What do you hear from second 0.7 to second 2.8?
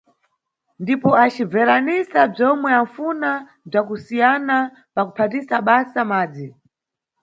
Ndipo acibveranisa bzomwe